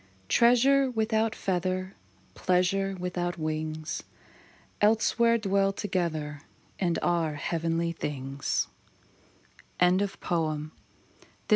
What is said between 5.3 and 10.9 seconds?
dwell together And are heavenly things, LOVE UNDERSTANDS.